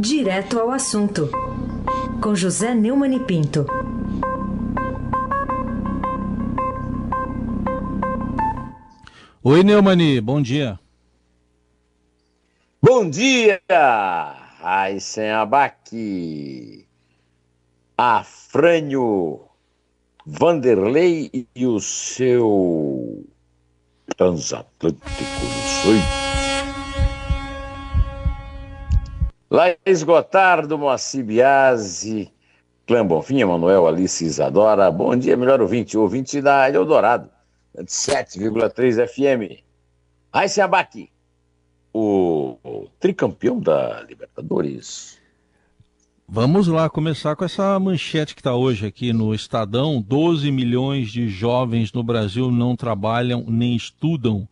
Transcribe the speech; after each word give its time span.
Direto 0.00 0.60
ao 0.60 0.70
assunto, 0.70 1.28
com 2.22 2.32
José 2.32 2.72
Neumann 2.72 3.16
e 3.16 3.18
Pinto. 3.18 3.66
Oi, 9.42 9.64
Neumani, 9.64 10.20
bom 10.20 10.40
dia. 10.40 10.78
Bom 12.80 13.10
dia, 13.10 13.60
Raíssen 14.60 15.32
Abac, 15.32 16.86
Afrânio, 17.96 19.40
Vanderlei 20.24 21.48
e 21.56 21.66
o 21.66 21.80
seu 21.80 23.26
transatlântico 24.16 25.44
no 25.44 26.17
Laís 29.50 30.02
Gotardo, 30.02 30.76
Moacir 30.76 31.24
Biasi, 31.24 32.30
Clã 32.86 33.06
Bonfim, 33.06 33.40
Emanuel, 33.40 33.86
Alice 33.86 34.22
Isadora. 34.22 34.90
Bom 34.90 35.16
dia, 35.16 35.36
melhor 35.38 35.62
ouvinte, 35.62 35.96
ouvinte 35.96 36.42
da 36.42 36.70
Eldorado, 36.70 37.30
7,3 37.74 39.06
FM. 39.08 39.62
Aí 40.30 40.48
se 40.50 40.60
abate 40.60 41.10
o, 41.94 42.58
o 42.62 42.88
tricampeão 43.00 43.58
da 43.58 44.02
Libertadores. 44.02 45.18
Vamos 46.28 46.68
lá 46.68 46.90
começar 46.90 47.34
com 47.34 47.44
essa 47.46 47.80
manchete 47.80 48.34
que 48.34 48.42
está 48.42 48.54
hoje 48.54 48.86
aqui 48.86 49.14
no 49.14 49.34
Estadão: 49.34 50.02
12 50.02 50.52
milhões 50.52 51.10
de 51.10 51.26
jovens 51.26 51.90
no 51.90 52.02
Brasil 52.02 52.50
não 52.50 52.76
trabalham 52.76 53.46
nem 53.48 53.74
estudam 53.74 54.46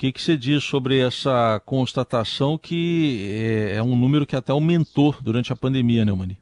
que, 0.00 0.12
que 0.12 0.22
você 0.22 0.34
diz 0.34 0.64
sobre 0.64 0.98
essa 0.98 1.60
constatação 1.66 2.56
que 2.56 3.28
é, 3.30 3.76
é 3.76 3.82
um 3.82 3.94
número 3.94 4.24
que 4.24 4.34
até 4.34 4.50
aumentou 4.50 5.14
durante 5.20 5.52
a 5.52 5.56
pandemia, 5.56 6.06
né, 6.06 6.12
Mani? 6.12 6.38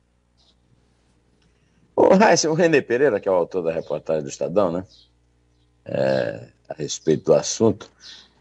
O 1.97 2.05
o 2.05 2.55
René 2.55 2.81
Pereira, 2.81 3.19
que 3.19 3.29
é 3.29 3.33
o 3.33 3.35
autor 3.35 3.65
da 3.65 3.73
reportagem 3.73 4.23
do 4.23 4.29
Estadão, 4.29 4.71
né? 4.71 4.85
É, 5.85 6.47
a 6.69 6.75
respeito 6.75 7.25
do 7.25 7.35
assunto, 7.35 7.91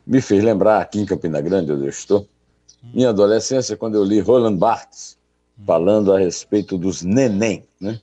me 0.06 0.22
fez 0.22 0.44
lembrar 0.44 0.82
aqui 0.82 1.00
em 1.00 1.06
Campina 1.06 1.42
Grande, 1.42 1.72
onde 1.72 1.86
eu 1.86 1.90
estou, 1.90 2.28
minha 2.94 3.10
adolescência, 3.10 3.76
quando 3.76 3.96
eu 3.96 4.04
li 4.04 4.20
Roland 4.20 4.58
Barthes 4.58 5.18
falando 5.66 6.14
a 6.14 6.20
respeito 6.20 6.78
dos 6.78 7.02
neném, 7.02 7.66
né? 7.82 8.00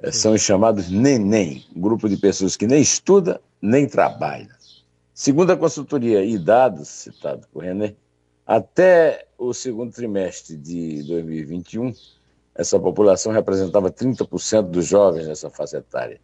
É, 0.00 0.10
são 0.10 0.32
os 0.32 0.42
chamados 0.42 0.90
neném, 0.90 1.64
um 1.76 1.80
grupo 1.80 2.08
de 2.08 2.16
pessoas 2.16 2.56
que 2.56 2.66
nem 2.66 2.82
estuda 2.82 3.40
nem 3.60 3.86
trabalha. 3.86 4.60
Segundo 5.14 5.52
a 5.52 5.56
consultoria 5.56 6.24
e 6.24 6.38
dados 6.38 6.88
citados 6.88 7.46
por 7.46 7.62
René, 7.62 7.94
até 8.46 9.26
o 9.36 9.52
segundo 9.52 9.92
trimestre 9.92 10.56
de 10.56 11.02
2021, 11.02 11.92
essa 12.54 12.78
população 12.78 13.30
representava 13.30 13.90
30% 13.90 14.62
dos 14.62 14.86
jovens 14.86 15.26
nessa 15.26 15.50
faixa 15.50 15.78
etária. 15.78 16.20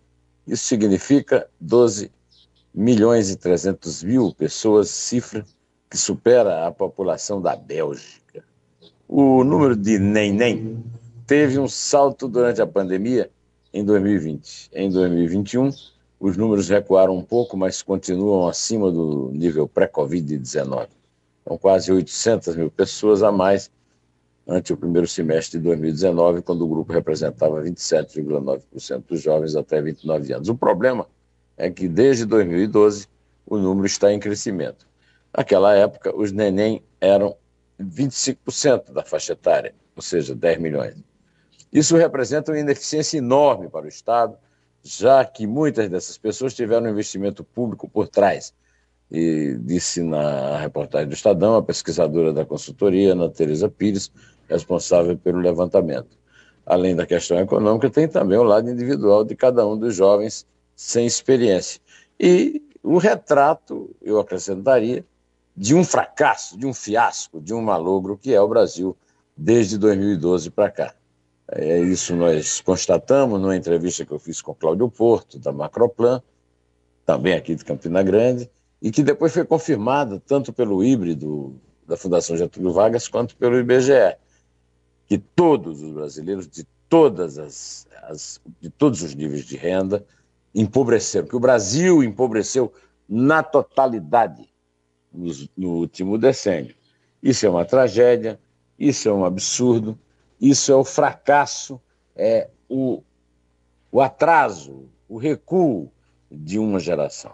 Isso 0.46 0.64
significa 0.64 1.48
12 1.60 2.10
milhões 2.74 3.30
e 3.30 3.36
300 3.36 4.02
mil 4.02 4.32
pessoas, 4.34 4.88
cifra 4.88 5.44
que 5.90 5.96
supera 5.96 6.66
a 6.66 6.72
população 6.72 7.40
da 7.40 7.56
Bélgica. 7.56 8.42
O 9.06 9.44
número 9.44 9.76
de 9.76 9.98
nem-nem 9.98 10.82
teve 11.26 11.58
um 11.58 11.68
salto 11.68 12.26
durante 12.26 12.62
a 12.62 12.66
pandemia 12.66 13.30
em 13.72 13.84
2020. 13.84 14.70
Em 14.72 14.90
2021, 14.90 15.70
os 16.20 16.36
números 16.36 16.68
recuaram 16.68 17.16
um 17.16 17.22
pouco, 17.22 17.56
mas 17.56 17.82
continuam 17.82 18.48
acima 18.48 18.90
do 18.90 19.30
nível 19.32 19.68
pré-Covid-19. 19.68 20.88
São 21.46 21.56
quase 21.56 21.92
800 21.92 22.56
mil 22.56 22.70
pessoas 22.70 23.22
a 23.22 23.30
mais 23.30 23.70
ante 24.46 24.72
o 24.72 24.76
primeiro 24.76 25.06
semestre 25.06 25.58
de 25.58 25.64
2019, 25.64 26.42
quando 26.42 26.62
o 26.62 26.68
grupo 26.68 26.92
representava 26.92 27.62
27,9% 27.62 29.04
dos 29.06 29.20
jovens 29.20 29.54
até 29.54 29.80
29 29.80 30.32
anos. 30.32 30.48
O 30.48 30.56
problema 30.56 31.06
é 31.56 31.70
que 31.70 31.86
desde 31.86 32.24
2012 32.24 33.06
o 33.46 33.58
número 33.58 33.86
está 33.86 34.12
em 34.12 34.18
crescimento. 34.18 34.86
Naquela 35.36 35.74
época, 35.74 36.16
os 36.16 36.32
neném 36.32 36.82
eram 37.00 37.36
25% 37.80 38.92
da 38.92 39.04
faixa 39.04 39.34
etária, 39.34 39.74
ou 39.94 40.02
seja, 40.02 40.34
10 40.34 40.58
milhões. 40.58 40.96
Isso 41.72 41.96
representa 41.96 42.50
uma 42.50 42.58
ineficiência 42.58 43.18
enorme 43.18 43.68
para 43.68 43.84
o 43.84 43.88
Estado, 43.88 44.36
já 44.82 45.24
que 45.24 45.46
muitas 45.46 45.88
dessas 45.88 46.16
pessoas 46.16 46.54
tiveram 46.54 46.88
investimento 46.88 47.44
público 47.44 47.88
por 47.88 48.08
trás. 48.08 48.54
E 49.10 49.56
disse 49.60 50.02
na 50.02 50.58
reportagem 50.58 51.08
do 51.08 51.14
Estadão 51.14 51.56
a 51.56 51.62
pesquisadora 51.62 52.32
da 52.32 52.44
consultoria, 52.44 53.12
Ana 53.12 53.30
Teresa 53.30 53.68
Pires, 53.68 54.12
responsável 54.48 55.16
pelo 55.16 55.38
levantamento. 55.38 56.18
Além 56.66 56.94
da 56.94 57.06
questão 57.06 57.38
econômica, 57.38 57.88
tem 57.88 58.06
também 58.06 58.36
o 58.36 58.42
lado 58.42 58.68
individual 58.70 59.24
de 59.24 59.34
cada 59.34 59.66
um 59.66 59.78
dos 59.78 59.94
jovens 59.94 60.46
sem 60.76 61.06
experiência. 61.06 61.80
E 62.20 62.62
o 62.82 62.98
retrato, 62.98 63.94
eu 64.02 64.20
acrescentaria, 64.20 65.04
de 65.56 65.74
um 65.74 65.82
fracasso, 65.82 66.56
de 66.56 66.66
um 66.66 66.72
fiasco, 66.72 67.40
de 67.40 67.52
um 67.52 67.60
malogro 67.60 68.16
que 68.16 68.32
é 68.32 68.40
o 68.40 68.46
Brasil 68.46 68.96
desde 69.36 69.76
2012 69.76 70.50
para 70.50 70.70
cá. 70.70 70.94
É 71.50 71.78
isso 71.80 72.14
nós 72.14 72.60
constatamos 72.60 73.40
numa 73.40 73.56
entrevista 73.56 74.04
que 74.04 74.12
eu 74.12 74.18
fiz 74.18 74.42
com 74.42 74.54
Cláudio 74.54 74.90
Porto, 74.90 75.38
da 75.38 75.50
Macroplan, 75.50 76.22
também 77.06 77.32
aqui 77.32 77.54
de 77.54 77.64
Campina 77.64 78.02
Grande, 78.02 78.50
e 78.82 78.90
que 78.90 79.02
depois 79.02 79.32
foi 79.32 79.44
confirmada 79.46 80.22
tanto 80.26 80.52
pelo 80.52 80.84
híbrido 80.84 81.58
da 81.86 81.96
Fundação 81.96 82.36
Getúlio 82.36 82.72
Vargas 82.72 83.08
quanto 83.08 83.34
pelo 83.34 83.58
IBGE, 83.58 84.16
que 85.06 85.16
todos 85.16 85.82
os 85.82 85.90
brasileiros 85.90 86.46
de 86.46 86.66
todas 86.86 87.38
as, 87.38 87.86
as 88.02 88.40
de 88.60 88.68
todos 88.68 89.02
os 89.02 89.14
níveis 89.14 89.46
de 89.46 89.56
renda 89.56 90.04
empobreceram, 90.54 91.26
que 91.26 91.36
o 91.36 91.40
Brasil 91.40 92.02
empobreceu 92.02 92.72
na 93.08 93.42
totalidade 93.42 94.48
no, 95.10 95.32
no 95.56 95.68
último 95.76 96.18
decênio. 96.18 96.74
Isso 97.22 97.46
é 97.46 97.48
uma 97.48 97.64
tragédia, 97.64 98.38
isso 98.78 99.08
é 99.08 99.12
um 99.12 99.24
absurdo, 99.24 99.98
isso 100.40 100.70
é 100.72 100.74
o 100.74 100.84
fracasso, 100.84 101.80
é 102.14 102.48
o, 102.68 103.02
o 103.90 104.00
atraso, 104.00 104.88
o 105.08 105.16
recuo 105.16 105.90
de 106.30 106.58
uma 106.58 106.78
geração. 106.78 107.32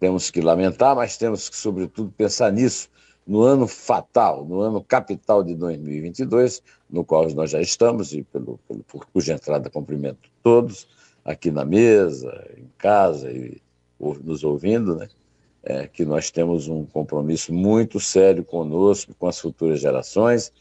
Temos 0.00 0.30
que 0.30 0.40
lamentar, 0.40 0.96
mas 0.96 1.16
temos 1.16 1.48
que, 1.48 1.56
sobretudo, 1.56 2.12
pensar 2.16 2.52
nisso 2.52 2.88
no 3.26 3.42
ano 3.42 3.66
fatal, 3.66 4.44
no 4.44 4.60
ano 4.60 4.82
capital 4.82 5.42
de 5.42 5.54
2022, 5.54 6.62
no 6.90 7.04
qual 7.04 7.28
nós 7.30 7.50
já 7.50 7.60
estamos, 7.60 8.12
e 8.12 8.22
pelo, 8.22 8.58
pelo, 8.68 8.82
por 8.84 9.06
cuja 9.06 9.34
entrada 9.34 9.70
cumprimento 9.70 10.30
todos, 10.42 10.86
aqui 11.24 11.50
na 11.50 11.64
mesa, 11.64 12.46
em 12.56 12.68
casa 12.76 13.30
e 13.30 13.62
nos 13.98 14.44
ouvindo, 14.44 14.94
né? 14.96 15.08
É, 15.66 15.86
que 15.86 16.04
nós 16.04 16.30
temos 16.30 16.68
um 16.68 16.84
compromisso 16.84 17.50
muito 17.50 17.98
sério 17.98 18.44
conosco, 18.44 19.14
com 19.18 19.26
as 19.26 19.40
futuras 19.40 19.80
gerações, 19.80 20.52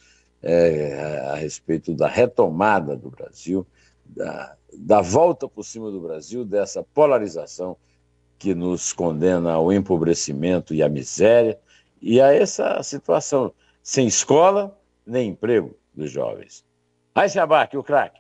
é, 0.44 1.30
a 1.31 1.36
respeito 1.36 1.94
da 1.94 2.08
retomada 2.08 2.96
do 2.98 3.09
Brasil, 3.09 3.66
da, 4.06 4.56
da 4.78 5.02
volta 5.02 5.48
por 5.48 5.64
cima 5.64 5.90
do 5.90 6.02
Brasil, 6.02 6.44
dessa 6.44 6.84
polarização 6.84 7.78
que 8.38 8.53
nos 8.53 8.92
condena 8.92 9.53
ao 9.53 9.72
empobrecimento 9.72 10.74
e 10.74 10.84
à 10.84 10.90
miséria 10.90 11.58
e 12.02 12.20
a 12.20 12.34
essa 12.34 12.84
situação 12.84 13.53
sem 13.82 14.06
escola 14.06 14.78
nem 15.08 15.30
emprego 15.30 15.78
dos 15.96 16.12
jovens. 16.12 16.66
Aí 17.16 17.30
se 17.30 17.40
abaque 17.40 17.78
o 17.78 17.84
craque. 17.84 18.20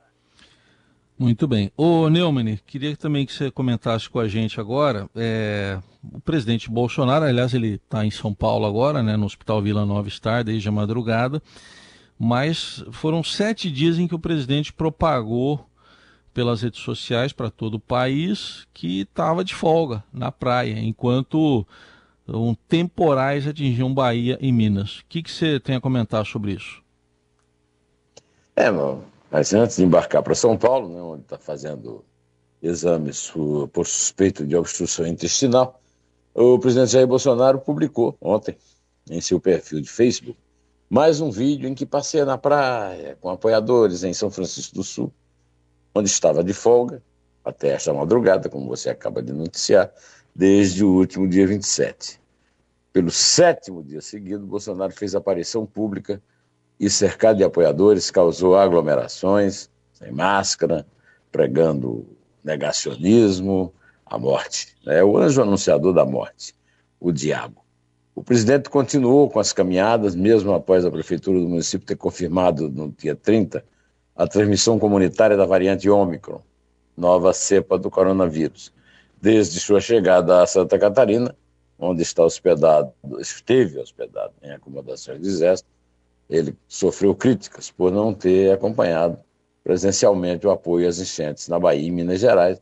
Muito 1.19 1.47
bem. 1.47 1.71
Ô 1.77 2.09
Neumann, 2.09 2.57
queria 2.65 2.95
também 2.95 3.25
que 3.25 3.33
você 3.33 3.51
comentasse 3.51 4.09
com 4.09 4.19
a 4.19 4.27
gente 4.27 4.59
agora. 4.59 5.09
É, 5.15 5.79
o 6.11 6.19
presidente 6.19 6.69
Bolsonaro, 6.69 7.25
aliás, 7.25 7.53
ele 7.53 7.75
está 7.75 8.05
em 8.05 8.11
São 8.11 8.33
Paulo 8.33 8.65
agora, 8.65 9.03
né, 9.03 9.15
no 9.15 9.25
Hospital 9.25 9.61
Vila 9.61 9.85
Nova 9.85 10.09
Star, 10.09 10.43
desde 10.43 10.67
a 10.67 10.71
madrugada 10.71 11.41
mas 12.17 12.83
foram 12.91 13.23
sete 13.23 13.69
dias 13.69 13.97
em 13.97 14.07
que 14.07 14.15
o 14.15 14.19
presidente 14.19 14.71
propagou 14.71 15.65
pelas 16.33 16.61
redes 16.61 16.81
sociais 16.81 17.31
para 17.31 17.51
todo 17.51 17.75
o 17.75 17.79
país 17.79 18.67
que 18.73 19.01
estava 19.01 19.43
de 19.43 19.53
folga 19.53 20.03
na 20.11 20.31
praia, 20.31 20.79
enquanto 20.79 21.65
um 22.27 22.55
temporais 22.55 23.47
atingiam 23.47 23.93
Bahia 23.93 24.37
e 24.41 24.51
Minas. 24.51 24.99
O 24.99 25.05
que, 25.09 25.23
você 25.29 25.59
tem 25.59 25.75
a 25.75 25.81
comentar 25.81 26.25
sobre 26.25 26.53
isso? 26.53 26.81
É, 28.55 28.69
mas 29.29 29.53
antes 29.53 29.77
de 29.77 29.83
embarcar 29.83 30.23
para 30.23 30.35
São 30.35 30.57
Paulo, 30.57 30.89
né, 30.89 31.01
onde 31.01 31.23
está 31.23 31.37
fazendo 31.37 32.03
exames 32.61 33.31
por, 33.71 33.85
suspeita 33.85 34.45
de 34.45 34.55
obstrução 34.55 35.05
intestinal, 35.05 35.81
o 36.33 36.57
presidente 36.57 36.91
Jair 36.91 37.05
Bolsonaro 37.05 37.59
publicou 37.59 38.17
ontem 38.21 38.55
em 39.09 39.19
seu 39.19 39.39
perfil 39.39 39.81
de 39.81 39.89
Facebook 39.89 40.37
mais 40.93 41.19
um 41.19 41.31
vídeo 41.31 41.67
em 41.67 41.73
que 41.73 41.87
passei 41.87 42.23
na 42.23 42.37
praia 42.37 43.17
com 43.19 43.27
apoiadores 43.27 44.03
em 44.03 44.13
São 44.13 44.29
Francisco 44.29 44.75
do 44.75 44.83
Sul, 44.83 45.11
onde 45.91 46.07
estava 46.07 46.43
de 46.43 46.53
folga 46.53 47.01
até 47.43 47.69
esta 47.69 47.91
madrugada, 47.91 48.47
como 48.47 48.67
você 48.67 48.91
acaba 48.91 49.19
de 49.19 49.33
noticiar, 49.33 49.91
desde 50.35 50.85
o 50.85 50.91
último 50.91 51.27
dia 51.27 51.47
27. 51.47 52.21
Pelo 52.93 53.09
sétimo 53.09 53.83
dia 53.83 54.01
seguido, 54.01 54.45
Bolsonaro 54.45 54.93
fez 54.93 55.15
aparição 55.15 55.65
pública 55.65 56.21
e, 56.79 56.91
cercado 56.91 57.37
de 57.37 57.43
apoiadores, 57.43 58.11
causou 58.11 58.55
aglomerações, 58.55 59.71
sem 59.93 60.11
máscara, 60.11 60.85
pregando 61.31 62.05
negacionismo, 62.43 63.73
a 64.05 64.19
morte. 64.19 64.75
É 64.85 65.03
o 65.03 65.17
anjo 65.17 65.41
anunciador 65.41 65.91
da 65.91 66.05
morte, 66.05 66.55
o 66.99 67.11
diabo. 67.11 67.62
O 68.15 68.23
presidente 68.23 68.69
continuou 68.69 69.27
com 69.27 69.39
as 69.39 69.51
caminhadas, 69.51 70.13
mesmo 70.15 70.53
após 70.53 70.85
a 70.85 70.91
prefeitura 70.91 71.39
do 71.39 71.49
município 71.49 71.87
ter 71.87 71.95
confirmado 71.95 72.69
no 72.69 72.91
dia 72.91 73.15
30 73.15 73.65
a 74.15 74.27
transmissão 74.27 74.77
comunitária 74.77 75.35
da 75.35 75.45
variante 75.45 75.89
Ômicron, 75.89 76.39
nova 76.95 77.33
cepa 77.33 77.75
do 77.75 77.89
coronavírus. 77.89 78.71
Desde 79.19 79.59
sua 79.59 79.81
chegada 79.81 80.43
a 80.43 80.45
Santa 80.45 80.77
Catarina, 80.77 81.35
onde 81.79 82.03
está 82.03 82.23
hospedado, 82.23 82.93
esteve 83.17 83.79
hospedado 83.79 84.33
em 84.43 84.51
acomodações 84.51 85.19
de 85.19 85.27
exército, 85.27 85.69
ele 86.29 86.55
sofreu 86.67 87.15
críticas 87.15 87.71
por 87.71 87.91
não 87.91 88.13
ter 88.13 88.51
acompanhado 88.51 89.17
presencialmente 89.63 90.45
o 90.45 90.51
apoio 90.51 90.87
às 90.87 90.99
enchentes 90.99 91.47
na 91.47 91.57
Bahia 91.57 91.87
e 91.87 91.91
Minas 91.91 92.19
Gerais. 92.19 92.61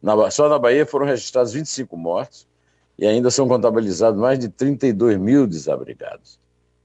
Na, 0.00 0.30
só 0.30 0.48
na 0.48 0.58
Bahia 0.58 0.86
foram 0.86 1.04
registrados 1.04 1.52
25 1.52 1.94
mortos 1.98 2.46
e 2.98 3.06
ainda 3.06 3.30
são 3.30 3.46
contabilizados 3.46 4.18
mais 4.18 4.38
de 4.38 4.48
32 4.48 5.18
mil 5.18 5.46
desabrigados. 5.46 6.38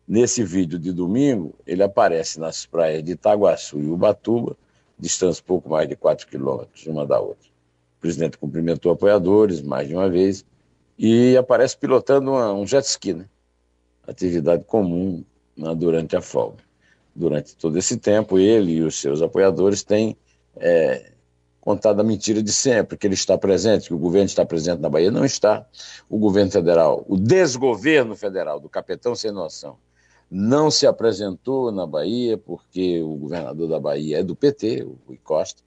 Nesse 0.08 0.44
vídeo 0.44 0.78
de 0.78 0.92
domingo, 0.92 1.56
ele 1.66 1.84
aparece 1.84 2.40
nas 2.40 2.66
praias 2.66 3.04
de 3.04 3.13
Itaguaçu 3.13 3.80
e 3.80 3.90
Ubatuba, 3.90 4.58
distância 5.00 5.44
pouco 5.46 5.69
mais 5.69 5.88
de 5.88 5.96
4 5.96 6.28
quilômetros 6.28 6.86
uma 6.86 7.06
da 7.06 7.19
outra. 7.19 7.50
O 7.98 8.02
presidente 8.02 8.38
cumprimentou 8.38 8.92
apoiadores 8.92 9.62
mais 9.62 9.88
de 9.88 9.96
uma 9.96 10.10
vez 10.10 10.46
e 10.98 11.38
aparece 11.38 11.78
pilotando 11.78 12.31
uma, 12.31 12.54
um 12.54 12.68
jet 12.68 12.86
ski, 12.86 13.14
né? 13.14 13.25
atividade 14.06 14.64
comum 14.66 15.24
né, 15.56 15.74
durante 15.75 16.16
a 16.16 16.22
folga. 16.22 16.57
Durante 17.16 17.56
todo 17.56 17.78
esse 17.78 17.98
tempo, 17.98 18.38
ele 18.38 18.74
e 18.74 18.81
os 18.81 19.00
seus 19.00 19.22
apoiadores 19.22 19.84
têm 19.84 20.16
é, 20.56 21.12
contado 21.62 22.00
a 22.02 22.04
mentira 22.04 22.42
de 22.42 22.52
sempre, 22.52 22.98
que 22.98 23.06
ele 23.06 23.13
está 23.13 23.38
presente, 23.38 23.88
que 23.88 23.94
o 23.94 24.00
governo 24.00 24.25
está 24.25 24.44
presente 24.44 24.81
na 24.81 24.90
Bahia. 24.90 25.12
Não 25.12 25.24
está. 25.24 25.66
O 26.10 26.18
governo 26.18 26.52
federal, 26.52 27.06
o 27.08 27.18
desgoverno 27.18 28.16
federal 28.16 28.60
do 28.60 28.68
capitão 28.68 29.16
sem 29.16 29.31
noção, 29.31 29.78
não 30.30 30.72
se 30.72 30.88
apresentou 30.88 31.72
na 31.72 31.86
Bahia, 31.86 32.38
porque 32.38 33.02
o 33.02 33.16
governador 33.16 33.69
da 33.69 33.80
Bahia 33.80 34.19
é 34.19 34.24
do 34.24 34.36
PT, 34.36 34.84
o 34.84 34.98
Rui 35.08 35.19
Costa, 35.24 35.62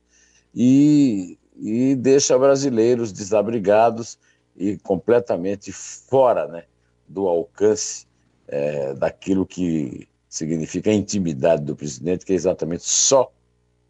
e, 0.55 1.38
e 1.56 1.94
deixa 1.94 2.38
brasileiros 2.38 3.12
desabrigados 3.12 4.19
e 4.56 4.76
completamente 4.79 5.70
fora 5.70 6.49
né, 6.49 6.64
do 7.06 7.29
alcance 7.29 8.06
é, 8.49 8.94
daquilo 8.94 9.47
que 9.47 10.08
significa 10.29 10.90
a 10.90 10.94
intimidade 10.94 11.62
do 11.62 11.76
presidente, 11.76 12.25
que 12.25 12.32
é 12.32 12.37
exatamente 12.37 12.85
só 12.85 13.31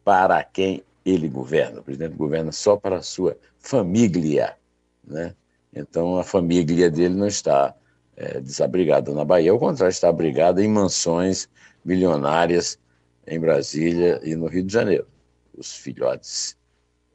para 0.04 0.42
quem 0.44 0.82
ele 1.04 1.28
governa. 1.28 1.80
O 1.80 1.82
presidente 1.82 2.16
governa 2.16 2.52
só 2.52 2.76
para 2.76 2.96
a 2.96 3.02
sua 3.02 3.36
família. 3.58 4.56
Né? 5.06 5.34
Então, 5.74 6.16
a 6.16 6.24
família 6.24 6.90
dele 6.90 7.14
não 7.14 7.26
está 7.26 7.74
é, 8.16 8.40
desabrigada 8.40 9.12
na 9.12 9.24
Bahia, 9.24 9.50
ao 9.50 9.58
contrário, 9.58 9.92
está 9.92 10.08
abrigada 10.08 10.62
em 10.62 10.68
mansões 10.68 11.48
milionárias 11.84 12.78
em 13.26 13.38
Brasília 13.38 14.20
e 14.22 14.34
no 14.34 14.46
Rio 14.46 14.62
de 14.62 14.72
Janeiro. 14.72 15.06
Os 15.56 15.74
filhotes, 15.74 16.56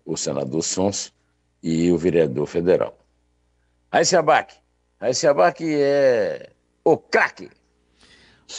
o 0.05 0.15
senador 0.15 0.63
Sons 0.63 1.13
e 1.63 1.91
o 1.91 1.97
vereador 1.97 2.45
federal. 2.45 2.97
Raíssa 3.91 4.19
Abac. 4.19 4.55
Raíssa 4.99 5.31
Abac 5.31 5.63
é 5.65 6.49
o 6.83 6.97
craque. 6.97 7.49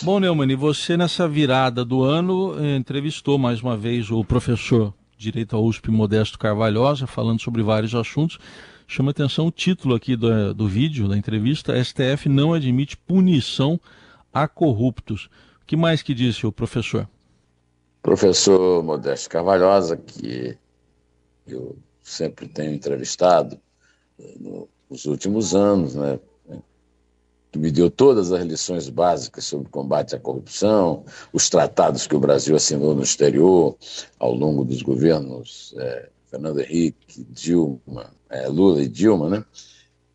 Bom, 0.03 0.21
Neumann, 0.21 0.51
e 0.51 0.55
você 0.55 0.97
nessa 0.97 1.29
virada 1.29 1.85
do 1.85 2.05
ano 2.05 2.55
eh, 2.59 2.77
entrevistou 2.77 3.37
mais 3.39 3.61
uma 3.61 3.77
vez 3.77 4.11
o 4.11 4.25
professor 4.25 4.95
Direito 5.21 5.55
à 5.55 5.61
USP 5.61 5.91
Modesto 5.91 6.39
Carvalhosa, 6.39 7.07
falando 7.07 7.43
sobre 7.43 7.63
vários 7.63 7.95
assuntos. 7.95 8.39
Chama 8.89 9.11
atenção 9.11 9.49
o 9.49 9.51
título 9.51 9.95
aqui 9.95 10.17
do, 10.17 10.55
do 10.55 10.67
vídeo, 10.67 11.07
da 11.07 11.17
entrevista, 11.17 11.75
STF 11.85 12.27
não 12.27 12.55
admite 12.55 12.97
punição 12.97 13.79
a 14.33 14.49
corruptos. 14.49 15.29
O 15.63 15.67
que 15.67 15.77
mais 15.77 16.01
que 16.01 16.15
disse 16.15 16.47
o 16.47 16.51
professor? 16.51 17.07
Professor 18.03 18.83
Modesto 18.83 19.29
Carvalhosa, 19.29 19.95
que 19.95 20.57
eu 21.47 21.77
sempre 22.03 22.49
tenho 22.49 22.73
entrevistado 22.73 23.61
eh, 24.19 24.35
nos 24.89 25.05
últimos 25.05 25.55
anos, 25.55 25.95
né, 25.95 26.19
que 27.51 27.59
me 27.59 27.71
deu 27.71 27.91
todas 27.91 28.33
as 28.33 28.45
lições 28.45 28.89
básicas 28.89 29.45
sobre 29.45 29.69
combate 29.71 30.15
à 30.15 30.19
corrupção, 30.19 31.05
os 31.33 31.49
tratados 31.51 32.07
que 32.07 32.15
o 32.15 32.21
Brasil 32.21 32.55
assinou 32.55 32.95
no 32.95 33.03
exterior 33.03 33.77
ao 34.19 34.33
longo 34.35 34.65
dos 34.65 34.83
governos 34.83 35.75
é, 35.79 36.09
Fernando 36.31 36.61
Henrique, 36.61 37.27
Dilma, 37.29 38.13
é, 38.29 38.47
Lula 38.47 38.83
e 38.83 38.89
Dilma, 38.89 39.29
né? 39.29 39.45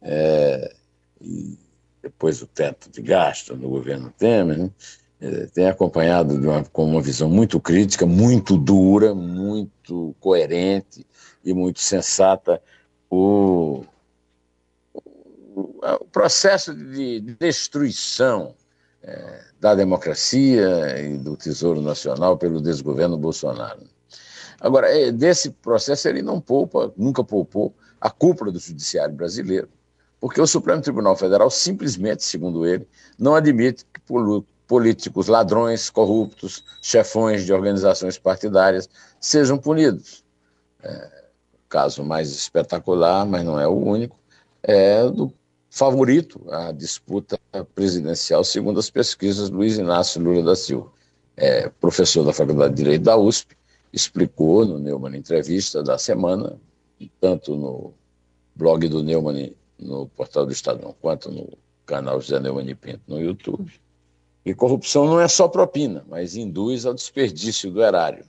É, 0.01 0.73
e 1.21 1.57
depois 2.01 2.41
o 2.41 2.47
teto 2.47 2.89
de 2.89 3.01
gasto 3.01 3.55
no 3.55 3.67
governo 3.67 4.13
Temer, 4.17 4.57
né? 4.57 4.71
É, 5.19 5.47
tem 5.47 5.67
acompanhado 5.67 6.35
uma, 6.35 6.63
com 6.65 6.85
uma 6.85 7.01
visão 7.01 7.29
muito 7.29 7.59
crítica, 7.59 8.05
muito 8.05 8.57
dura, 8.57 9.13
muito 9.15 10.15
coerente 10.19 11.05
e 11.43 11.53
muito 11.53 11.79
sensata 11.79 12.61
o, 13.09 13.83
o 15.93 16.05
processo 16.05 16.73
de 16.73 17.19
destruição 17.39 18.55
é, 19.03 19.43
da 19.59 19.75
democracia 19.75 20.99
e 20.99 21.17
do 21.17 21.37
Tesouro 21.37 21.81
Nacional 21.81 22.37
pelo 22.37 22.59
desgoverno 22.59 23.17
Bolsonaro. 23.17 23.81
Agora, 24.59 24.89
é, 24.89 25.11
desse 25.11 25.51
processo 25.51 26.07
ele 26.07 26.21
não 26.21 26.41
poupa, 26.41 26.91
nunca 26.97 27.23
poupou 27.23 27.73
a 28.01 28.09
cúpula 28.09 28.51
do 28.51 28.59
judiciário 28.59 29.13
brasileiro, 29.13 29.69
porque 30.19 30.41
o 30.41 30.47
Supremo 30.47 30.81
Tribunal 30.81 31.15
Federal 31.15 31.51
simplesmente, 31.51 32.23
segundo 32.23 32.65
ele, 32.65 32.87
não 33.17 33.35
admite 33.35 33.85
que 33.85 34.01
políticos 34.67 35.27
ladrões, 35.27 35.89
corruptos, 35.89 36.63
chefões 36.81 37.45
de 37.45 37.53
organizações 37.53 38.17
partidárias 38.17 38.89
sejam 39.19 39.57
punidos. 39.57 40.23
É, 40.81 41.25
o 41.53 41.69
caso 41.69 42.03
mais 42.03 42.31
espetacular, 42.31 43.25
mas 43.25 43.43
não 43.43 43.59
é 43.59 43.67
o 43.67 43.73
único, 43.73 44.17
é 44.63 45.07
do 45.09 45.31
favorito 45.75 46.41
à 46.49 46.71
disputa 46.71 47.37
presidencial, 47.75 48.45
segundo 48.45 48.79
as 48.79 48.89
pesquisas 48.89 49.49
Luiz 49.49 49.77
Inácio 49.77 50.21
Lula 50.21 50.41
da 50.41 50.55
Silva. 50.55 50.89
É, 51.35 51.67
professor 51.67 52.23
da 52.23 52.31
Faculdade 52.31 52.73
de 52.73 52.81
Direito 52.81 53.03
da 53.03 53.17
USP, 53.17 53.57
explicou 53.91 54.65
no 54.65 54.79
Neumann 54.79 55.17
Entrevista 55.17 55.83
da 55.83 55.97
semana, 55.97 56.57
tanto 57.19 57.57
no 57.57 57.93
blog 58.55 58.87
do 58.87 59.03
Neumann, 59.03 59.53
no 59.77 60.07
portal 60.07 60.45
do 60.45 60.53
Estadão, 60.53 60.95
quanto 61.01 61.29
no 61.29 61.49
canal 61.85 62.21
José 62.21 62.39
Neumann 62.39 62.73
Pinto 62.73 63.01
no 63.05 63.19
YouTube, 63.19 63.69
e 64.45 64.53
corrupção 64.53 65.05
não 65.05 65.19
é 65.19 65.27
só 65.27 65.49
propina, 65.49 66.05
mas 66.07 66.37
induz 66.37 66.85
ao 66.85 66.93
desperdício 66.93 67.69
do 67.69 67.83
erário. 67.83 68.23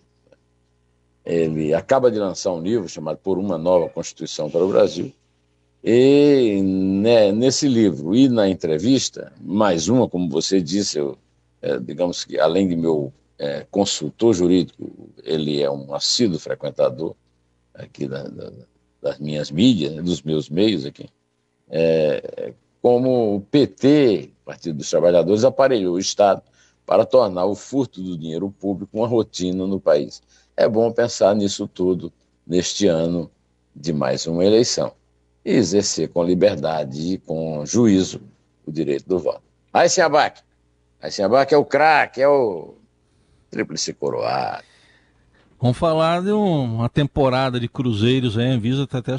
Ele 1.25 1.73
acaba 1.73 2.11
de 2.11 2.19
lançar 2.19 2.53
um 2.53 2.61
livro 2.61 2.89
chamado 2.89 3.19
Por 3.19 3.39
uma 3.39 3.57
Nova 3.57 3.89
Constituição 3.89 4.51
para 4.51 4.65
o 4.65 4.69
Brasil, 4.69 5.13
e 5.89 6.61
né, 6.63 7.31
nesse 7.31 7.69
livro 7.69 8.13
e 8.13 8.29
na 8.29 8.49
entrevista, 8.49 9.33
mais 9.41 9.89
uma, 9.89 10.09
como 10.09 10.29
você 10.29 10.61
disse, 10.61 10.99
eu, 10.99 11.17
é, 11.63 11.79
digamos 11.79 12.25
que 12.25 12.41
além 12.41 12.67
de 12.67 12.75
meu 12.75 13.13
é, 13.39 13.65
consultor 13.71 14.35
jurídico, 14.35 15.09
ele 15.23 15.63
é 15.63 15.71
um 15.71 15.95
assíduo 15.95 16.41
frequentador 16.41 17.15
aqui 17.73 18.09
da, 18.09 18.25
da, 18.25 18.53
das 19.01 19.21
minhas 19.21 19.49
mídias, 19.49 19.95
né, 19.95 20.03
dos 20.03 20.23
meus 20.23 20.51
meios 20.51 20.85
aqui. 20.85 21.09
É, 21.71 22.53
como 22.83 23.37
o 23.37 23.41
PT, 23.43 24.33
Partido 24.45 24.79
dos 24.79 24.91
Trabalhadores, 24.91 25.45
aparelhou 25.45 25.95
o 25.95 26.01
Estado 26.01 26.43
para 26.85 27.07
tornar 27.07 27.47
o 27.47 27.55
furto 27.55 28.03
do 28.03 28.19
dinheiro 28.19 28.51
público 28.51 28.99
uma 28.99 29.07
rotina 29.07 29.65
no 29.69 29.79
país. 29.79 30.21
É 30.57 30.69
bom 30.69 30.91
pensar 30.91 31.33
nisso 31.37 31.69
tudo 31.69 32.13
neste 32.45 32.89
ano 32.89 33.31
de 33.73 33.93
mais 33.93 34.27
uma 34.27 34.45
eleição 34.45 34.93
e 35.47 35.53
exercer 35.53 36.09
com 36.09 36.25
liberdade 36.25 37.15
e 37.15 37.19
com 37.19 37.65
juízo 37.65 38.21
o 38.67 38.73
direito 38.73 39.09
do 39.09 39.17
voto. 39.17 39.43
Aí 39.73 39.89
se 39.89 40.01
abaque. 40.01 40.43
Aí 41.01 41.13
se 41.13 41.23
abaque 41.23 41.55
é 41.55 41.57
o 41.57 41.65
craque, 41.65 42.21
é 42.21 42.27
o 42.27 42.75
tríplice 43.49 43.95
coroado. 43.95 44.65
Vamos 45.61 45.79
falar 45.79 46.21
de 46.21 46.33
uma 46.33 46.89
temporada 46.89 47.61
de 47.61 47.69
cruzeiros, 47.69 48.37
a 48.37 48.43
Anvisa 48.43 48.83
está 48.83 48.99
até 48.99 49.13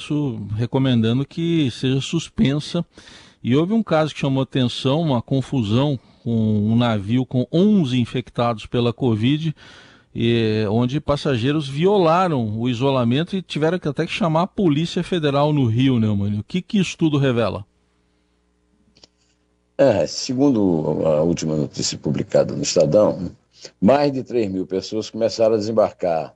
recomendando 0.57 1.25
que 1.25 1.72
seja 1.72 2.01
suspensa. 2.01 2.86
E 3.41 3.55
houve 3.55 3.72
um 3.72 3.81
caso 3.81 4.13
que 4.13 4.19
chamou 4.19 4.43
atenção, 4.43 5.01
uma 5.01 5.22
confusão 5.22 5.98
com 6.24 6.31
um 6.31 6.75
navio 6.75 7.25
com 7.25 7.48
11 7.53 7.98
infectados 8.01 8.65
pela 8.65 8.91
Covid 8.91 9.55
e, 10.19 10.65
onde 10.71 11.00
passageiros 11.00 11.69
violaram 11.69 12.57
o 12.57 12.67
isolamento 12.67 13.36
e 13.36 13.41
tiveram 13.43 13.77
que 13.77 13.88
até 13.88 14.03
que 14.03 14.12
chamar 14.12 14.41
a 14.41 14.47
Polícia 14.47 15.03
Federal 15.03 15.53
no 15.53 15.67
Rio, 15.67 16.00
né, 16.00 16.07
mano? 16.07 16.39
O 16.39 16.43
que, 16.43 16.59
que 16.59 16.79
isso 16.79 16.97
tudo 16.97 17.19
revela? 17.19 17.63
É, 19.77 20.07
segundo 20.07 21.05
a 21.05 21.21
última 21.21 21.55
notícia 21.55 22.00
publicada 22.00 22.55
no 22.55 22.63
Estadão, 22.63 23.29
Mais 23.79 24.12
de 24.12 24.24
3 24.24 24.50
mil 24.51 24.65
pessoas 24.65 25.07
começaram 25.12 25.53
a 25.53 25.57
desembarcar 25.59 26.36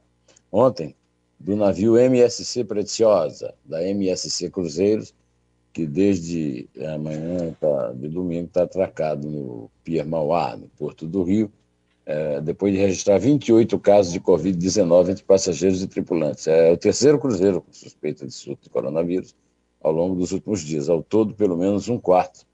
ontem 0.52 0.96
do 1.40 1.56
navio 1.56 1.98
MSC 1.98 2.64
Preciosa, 2.64 3.56
da 3.66 3.84
MSC 3.84 4.48
Cruzeiros, 4.52 5.12
que 5.74 5.88
desde 5.88 6.70
amanhã, 6.94 7.56
tá, 7.60 7.94
de 7.94 8.08
domingo, 8.10 8.46
está 8.46 8.62
atracado 8.62 9.28
no 9.28 9.72
Pier 9.84 10.06
Mauá, 10.06 10.56
no 10.56 10.68
Porto 10.78 11.08
do 11.08 11.24
Rio, 11.24 11.52
é, 12.06 12.42
depois 12.42 12.74
de 12.74 12.80
registrar 12.80 13.18
28 13.18 13.78
casos 13.80 14.12
de 14.12 14.20
Covid-19 14.20 15.10
entre 15.10 15.24
passageiros 15.24 15.82
e 15.82 15.88
tripulantes. 15.88 16.48
É 16.48 16.72
o 16.72 16.78
terceiro 16.78 17.20
cruzeiro 17.20 17.62
com 17.62 17.72
suspeita 17.72 18.26
de 18.26 18.34
surto 18.34 18.64
de 18.64 18.70
coronavírus 18.70 19.36
ao 19.82 19.92
longo 19.92 20.16
dos 20.16 20.32
últimos 20.32 20.62
dias. 20.62 20.90
Ao 20.90 21.04
todo, 21.04 21.34
pelo 21.34 21.58
menos 21.58 21.90
um 21.90 22.00
quarto. 22.00 22.46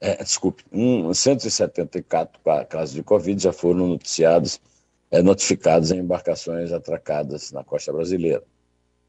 É, 0.00 0.22
desculpe, 0.22 0.64
um, 0.72 1.12
174 1.12 2.40
casos 2.68 2.94
de 2.94 3.02
Covid 3.02 3.42
já 3.42 3.52
foram 3.52 3.88
noticiados, 3.88 4.60
é, 5.10 5.20
notificados 5.20 5.90
em 5.90 5.98
embarcações 5.98 6.72
atracadas 6.72 7.50
na 7.50 7.64
costa 7.64 7.92
brasileira. 7.92 8.44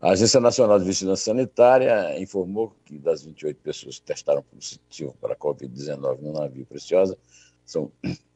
A 0.01 0.11
Agência 0.11 0.39
Nacional 0.39 0.79
de 0.79 0.85
Vigilância 0.85 1.25
Sanitária 1.25 2.19
informou 2.19 2.73
que 2.85 2.97
das 2.97 3.21
28 3.23 3.59
pessoas 3.61 3.99
que 3.99 4.05
testaram 4.05 4.41
positivo 4.41 5.13
para 5.19 5.33
a 5.33 5.37
Covid-19 5.37 6.21
no 6.21 6.33
navio 6.33 6.65
Preciosa, 6.65 7.17
são 7.65 7.91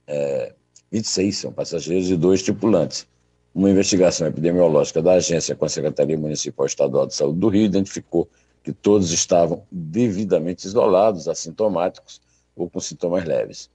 é, 0.05 0.53
26 0.93 1.35
são 1.35 1.51
passageiros 1.51 2.09
e 2.11 2.15
dois 2.15 2.43
tripulantes. 2.43 3.07
Uma 3.53 3.69
investigação 3.69 4.27
epidemiológica 4.27 5.01
da 5.01 5.13
agência 5.13 5.55
com 5.55 5.65
a 5.65 5.69
Secretaria 5.69 6.17
Municipal 6.17 6.67
Estadual 6.67 7.07
de 7.07 7.15
Saúde 7.15 7.39
do 7.39 7.49
Rio 7.49 7.65
identificou 7.65 8.29
que 8.63 8.71
todos 8.71 9.11
estavam 9.11 9.63
devidamente 9.71 10.67
isolados, 10.67 11.27
assintomáticos 11.27 12.21
ou 12.55 12.69
com 12.69 12.79
sintomas 12.79 13.25
leves. 13.25 13.71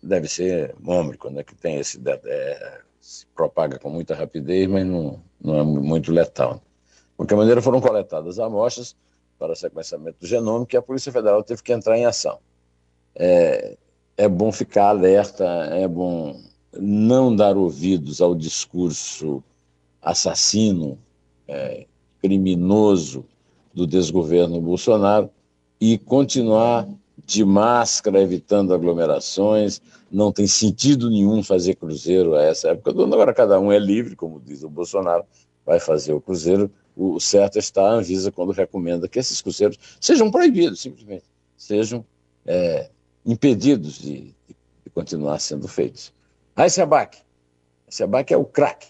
Deve 0.00 0.28
ser 0.28 0.74
mômico, 0.80 1.28
né, 1.30 1.42
que 1.42 1.54
tem 1.54 1.78
esse 1.78 2.00
é, 2.06 2.80
se 3.00 3.26
propaga 3.34 3.78
com 3.78 3.90
muita 3.90 4.14
rapidez, 4.14 4.68
mas 4.68 4.86
não, 4.86 5.20
não 5.42 5.58
é 5.58 5.62
muito 5.64 6.12
letal. 6.12 6.54
De 6.54 7.16
qualquer 7.16 7.36
maneira, 7.36 7.60
foram 7.60 7.80
coletadas 7.80 8.38
amostras 8.38 8.96
para 9.36 9.56
sequenciamento 9.56 10.18
do 10.20 10.26
genoma 10.26 10.64
que 10.64 10.76
a 10.76 10.82
Polícia 10.82 11.10
Federal 11.10 11.42
teve 11.42 11.62
que 11.62 11.72
entrar 11.72 11.98
em 11.98 12.06
ação. 12.06 12.38
É, 13.14 13.76
é 14.16 14.28
bom 14.28 14.52
ficar 14.52 14.88
alerta, 14.88 15.44
é 15.44 15.86
bom 15.86 16.40
não 16.78 17.34
dar 17.34 17.56
ouvidos 17.56 18.20
ao 18.20 18.34
discurso 18.34 19.42
assassino, 20.00 20.98
é, 21.46 21.86
criminoso 22.20 23.24
do 23.74 23.86
desgoverno 23.86 24.60
Bolsonaro 24.60 25.30
e 25.80 25.98
continuar 25.98 26.88
de 27.26 27.44
máscara, 27.44 28.20
evitando 28.20 28.74
aglomerações. 28.74 29.80
Não 30.10 30.32
tem 30.32 30.46
sentido 30.46 31.10
nenhum 31.10 31.42
fazer 31.42 31.74
cruzeiro 31.74 32.34
a 32.34 32.42
essa 32.42 32.68
época. 32.68 32.90
Agora 32.90 33.34
cada 33.34 33.58
um 33.58 33.70
é 33.70 33.78
livre, 33.78 34.16
como 34.16 34.40
diz 34.40 34.62
o 34.62 34.68
Bolsonaro, 34.68 35.24
vai 35.64 35.80
fazer 35.80 36.12
o 36.12 36.20
cruzeiro. 36.20 36.70
O 36.96 37.18
certo 37.18 37.58
está 37.58 37.82
a 37.82 37.94
Anvisa 37.94 38.30
quando 38.30 38.52
recomenda 38.52 39.08
que 39.08 39.18
esses 39.18 39.40
cruzeiros 39.40 39.78
sejam 40.00 40.30
proibidos, 40.30 40.80
simplesmente, 40.80 41.24
sejam 41.56 42.04
é, 42.44 42.90
impedidos 43.24 43.98
de, 43.98 44.34
de 44.48 44.90
continuar 44.94 45.38
sendo 45.38 45.66
feitos. 45.66 46.12
Aí, 46.54 46.68
Sebac. 46.68 47.18
Sebac 47.88 48.32
é 48.32 48.36
o 48.36 48.44
craque. 48.44 48.88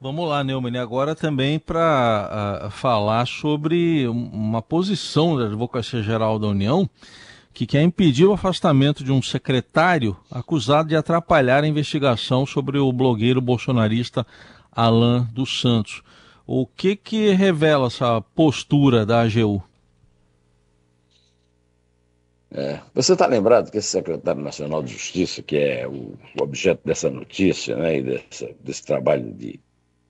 Vamos 0.00 0.28
lá, 0.28 0.44
Neumann, 0.44 0.76
agora 0.78 1.14
também 1.14 1.58
para 1.58 2.66
uh, 2.66 2.70
falar 2.70 3.26
sobre 3.26 4.06
uma 4.06 4.60
posição 4.60 5.38
da 5.38 5.46
Advocacia 5.46 6.02
Geral 6.02 6.38
da 6.38 6.48
União 6.48 6.88
que 7.56 7.66
quer 7.66 7.82
impedir 7.82 8.26
o 8.26 8.34
afastamento 8.34 9.02
de 9.02 9.10
um 9.10 9.22
secretário 9.22 10.14
acusado 10.30 10.90
de 10.90 10.94
atrapalhar 10.96 11.64
a 11.64 11.66
investigação 11.66 12.44
sobre 12.44 12.78
o 12.78 12.92
blogueiro 12.92 13.40
bolsonarista 13.40 14.26
Alain 14.70 15.26
dos 15.32 15.62
Santos. 15.62 16.02
O 16.46 16.66
que 16.66 16.94
que 16.94 17.30
revela 17.30 17.86
essa 17.86 18.20
postura 18.20 19.06
da 19.06 19.22
AGU? 19.22 19.62
É, 22.56 22.80
você 22.94 23.12
está 23.12 23.26
lembrado 23.26 23.70
que 23.70 23.76
esse 23.76 23.88
secretário 23.88 24.40
nacional 24.40 24.82
de 24.82 24.90
Justiça, 24.90 25.42
que 25.42 25.58
é 25.58 25.86
o, 25.86 26.14
objeto 26.40 26.80
dessa 26.86 27.10
notícia 27.10 27.76
né, 27.76 27.98
e 27.98 28.22
desse 28.60 28.82
trabalho 28.82 29.30
de 29.34 29.60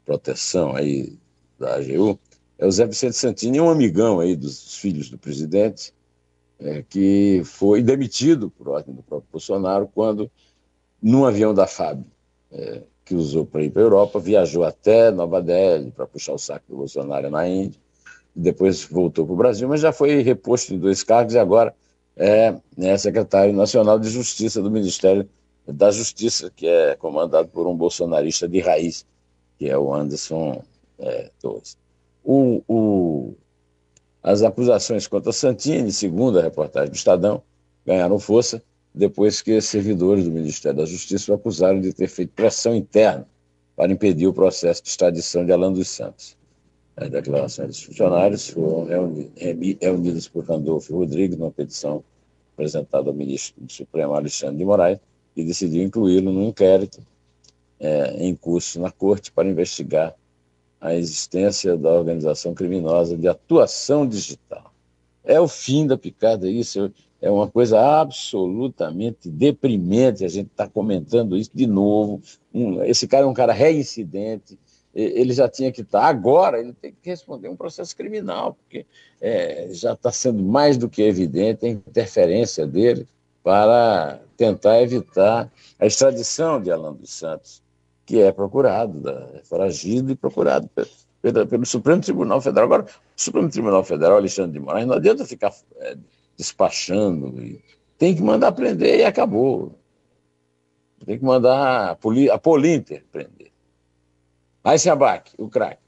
proteção 0.05 0.77
aí 0.77 1.19
da 1.59 1.75
AGU, 1.75 2.17
é 2.57 2.65
o 2.65 2.71
Zé 2.71 2.87
Vicente 2.87 3.17
Santini, 3.17 3.61
um 3.61 3.69
amigão 3.69 4.21
aí 4.21 4.37
dos 4.37 4.77
filhos 4.77 5.11
do 5.11 5.19
presidente, 5.19 5.93
é, 6.61 6.85
que 6.89 7.43
foi 7.45 7.83
demitido 7.83 8.49
por 8.49 8.69
ordem 8.69 8.95
do 8.95 9.03
próprio 9.03 9.29
Bolsonaro 9.33 9.91
quando, 9.93 10.31
num 11.03 11.25
avião 11.25 11.53
da 11.53 11.67
FAB, 11.67 12.05
é, 12.53 12.83
que 13.05 13.17
usou 13.17 13.45
para 13.45 13.65
ir 13.65 13.71
para 13.71 13.83
a 13.83 13.87
Europa, 13.87 14.21
viajou 14.21 14.63
até 14.63 15.11
Nova 15.11 15.43
Delhi 15.43 15.91
para 15.91 16.07
puxar 16.07 16.35
o 16.35 16.39
saco 16.39 16.65
do 16.69 16.77
Bolsonaro 16.77 17.29
na 17.29 17.49
Índia, 17.49 17.81
e 18.37 18.41
depois 18.41 18.85
voltou 18.85 19.27
para 19.27 19.35
o 19.35 19.37
Brasil, 19.37 19.69
mas 19.69 19.81
já 19.81 19.91
foi 19.91 20.23
reposto 20.23 20.73
em 20.73 20.79
dois 20.79 21.03
cargos 21.03 21.35
e 21.35 21.39
agora 21.41 21.75
é, 22.17 22.55
é 22.79 22.97
secretário 22.97 23.53
nacional 23.53 23.99
de 23.99 24.09
Justiça 24.09 24.63
do 24.63 24.71
Ministério 24.71 25.29
da 25.67 25.91
Justiça, 25.91 26.51
que 26.55 26.67
é 26.67 26.97
comandado 26.97 27.49
por 27.49 27.67
um 27.67 27.77
bolsonarista 27.77 28.49
de 28.49 28.61
raiz, 28.61 29.05
que 29.59 29.69
é 29.69 29.77
o 29.77 29.93
Anderson 29.93 30.63
é, 30.99 31.31
Torres. 31.41 31.77
O, 32.25 32.63
o, 32.67 33.35
as 34.23 34.43
acusações 34.43 35.07
contra 35.07 35.33
Santini, 35.33 35.93
segundo 35.93 36.39
a 36.39 36.43
reportagem 36.43 36.91
do 36.91 36.97
Estadão, 36.97 37.43
ganharam 37.85 38.19
força 38.19 38.63
depois 38.95 39.43
que 39.43 39.61
servidores 39.61 40.25
do 40.25 40.31
Ministério 40.31 40.79
da 40.79 40.87
Justiça 40.87 41.31
o 41.31 41.35
acusaram 41.35 41.81
de 41.81 41.93
ter 41.93 42.09
feito 42.09 42.33
pressão 42.33 42.75
interna 42.75 43.27
para 43.77 43.93
impedir 43.93 44.27
o 44.27 44.33
processo 44.33 44.83
de 44.83 44.89
extradição 44.89 45.45
de 45.45 45.53
Alan 45.53 45.73
dos 45.73 45.89
Santos. 45.89 46.37
As 46.97 47.11
declarações 47.11 47.69
dos 47.69 47.83
funcionários 47.83 48.49
foram 48.49 48.87
reunidas 49.81 50.29
por 50.29 50.45
Randolfo 50.45 50.97
Rodrigues 50.97 51.37
numa 51.37 51.51
petição 51.51 52.03
apresentada 52.55 53.11
ao 53.11 53.15
ministro 53.15 53.63
do 53.63 53.71
Supremo, 53.71 54.15
Alexandre 54.15 54.57
de 54.57 54.65
Moraes, 54.65 54.99
e 55.37 55.45
decidiu 55.45 55.83
incluí-lo 55.83 56.33
no 56.33 56.43
inquérito 56.43 57.01
é, 57.79 58.17
em 58.25 58.35
curso 58.35 58.81
na 58.81 58.91
Corte 58.91 59.31
para 59.31 59.47
investigar 59.47 60.15
a 60.81 60.95
existência 60.95 61.77
da 61.77 61.91
organização 61.91 62.55
criminosa 62.55 63.17
de 63.17 63.29
atuação 63.29 64.07
digital. 64.07 64.73
É 65.23 65.39
o 65.39 65.49
fim 65.49 65.87
da 65.87 65.99
picada, 65.99 66.49
isso 66.49 66.91
é 67.21 67.31
uma 67.31 67.49
coisa 67.49 67.79
absolutamente 67.79 69.29
deprimente. 69.29 70.25
A 70.25 70.29
gente 70.29 70.47
está 70.47 70.69
comentando 70.69 71.37
isso 71.37 71.51
de 71.53 71.67
novo. 71.67 72.23
Um, 72.55 72.83
esse 72.85 73.07
cara 73.07 73.25
é 73.25 73.27
um 73.27 73.35
cara 73.35 73.53
reincidente, 73.53 74.59
ele 74.97 75.35
já 75.35 75.47
tinha 75.47 75.71
que 75.71 75.83
estar. 75.83 76.07
Agora, 76.07 76.59
ele 76.59 76.73
tem 76.73 76.91
que 76.91 77.11
responder 77.11 77.49
um 77.49 77.57
processo 77.57 77.95
criminal, 77.95 78.55
porque 78.55 78.87
é, 79.21 79.69
já 79.71 79.93
está 79.93 80.11
sendo 80.11 80.43
mais 80.43 80.79
do 80.79 80.89
que 80.89 81.03
evidente 81.03 81.67
a 81.67 81.69
interferência 81.69 82.67
dele 82.67 83.07
para 83.43 84.21
tentar 84.39 84.81
evitar 84.81 85.53
a 85.79 85.87
extradição 85.87 86.61
de 86.61 86.71
Alan 86.71 86.95
dos 86.95 87.13
Santos, 87.13 87.63
que 88.07 88.21
é 88.21 88.33
procurado, 88.33 89.07
é 89.35 89.43
foragido 89.45 90.11
e 90.11 90.17
procurado 90.17 90.69
pelo, 91.21 91.47
pelo, 91.47 91.67
Supremo 91.67 92.01
Tribunal 92.01 92.41
Federal. 92.41 92.65
Agora, 92.65 92.85
o 92.85 93.21
Supremo 93.21 93.51
Tribunal 93.51 93.85
Federal, 93.85 94.17
Alexandre 94.17 94.53
de 94.53 94.65
Moraes, 94.65 94.87
não 94.87 94.95
adianta 94.95 95.27
ficar 95.27 95.53
é, 95.77 95.97
despachando, 96.39 97.35
tem 97.99 98.15
que 98.15 98.23
mandar 98.23 98.53
prender 98.53 99.01
e 99.01 99.05
acabou. 99.05 99.79
Tem 101.05 101.19
que 101.19 101.25
mandar 101.25 101.91
a, 101.91 101.95
Poli, 101.95 102.31
a 102.31 102.39
Polinter 102.39 103.05
prender. 103.13 103.51
Abaque, 104.91 105.33
o 105.39 105.49
craque. 105.49 105.81